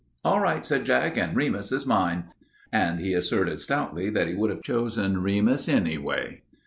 "All 0.25 0.39
right," 0.39 0.65
said 0.65 0.83
Jack, 0.85 1.15
"and 1.15 1.35
Remus 1.35 1.71
is 1.71 1.85
mine." 1.85 2.23
And 2.73 2.99
he 2.99 3.13
asserted 3.13 3.59
stoutly 3.61 4.09
that 4.09 4.27
he 4.27 4.33
would 4.33 4.49
have 4.49 4.63
chosen 4.63 5.21
Remus 5.21 5.69
anyway. 5.69 6.41